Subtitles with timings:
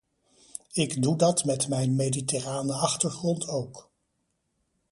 [0.73, 3.91] Ik doe dat met mijn mediterrane achtergrond ook.